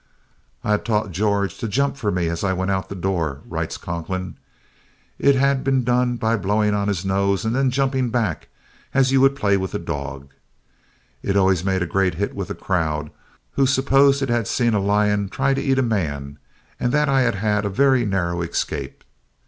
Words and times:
"I 0.63 0.71
had 0.71 0.83
taught 0.83 1.11
George 1.11 1.59
to 1.59 1.67
jump 1.67 1.95
for 1.95 2.09
me 2.09 2.27
as 2.27 2.43
I 2.43 2.53
went 2.53 2.71
out 2.71 2.89
the 2.89 2.95
door," 2.95 3.41
writes 3.45 3.77
Conklin. 3.77 4.35
"It 5.19 5.35
had 5.35 5.63
been 5.63 5.83
done 5.83 6.15
by 6.15 6.37
blowing 6.37 6.73
on 6.73 6.87
his 6.87 7.05
nose 7.05 7.45
and 7.45 7.53
then 7.55 7.69
jumping 7.69 8.09
back 8.09 8.47
as 8.95 9.11
you 9.11 9.21
would 9.21 9.35
play 9.35 9.57
with 9.57 9.75
a 9.75 9.77
dog. 9.77 10.31
It 11.21 11.37
always 11.37 11.63
made 11.63 11.83
a 11.83 11.85
great 11.85 12.15
hit 12.15 12.33
with 12.33 12.47
the 12.47 12.55
crowd, 12.55 13.11
who 13.51 13.67
supposed 13.67 14.23
it 14.23 14.29
had 14.29 14.47
seen 14.47 14.73
a 14.73 14.79
lion 14.79 15.29
try 15.29 15.53
to 15.53 15.61
eat 15.61 15.77
a 15.77 15.83
man 15.83 16.39
and 16.79 16.91
that 16.93 17.07
I 17.07 17.21
had 17.21 17.35
had 17.35 17.63
a 17.63 17.69
very 17.69 18.03
narrow 18.03 18.41
escape. 18.41 19.03